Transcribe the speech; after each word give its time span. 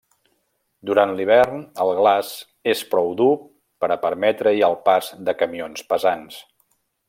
Durant 0.89 1.11
l'hivern, 1.17 1.59
el 1.83 1.91
glaç 1.99 2.31
és 2.73 2.81
prou 2.95 3.13
dur 3.21 3.29
per 3.85 3.93
a 3.97 3.99
permetre-hi 4.07 4.65
el 4.71 4.81
pas 4.89 5.15
de 5.29 5.37
camions 5.43 5.89
pesants. 5.93 6.43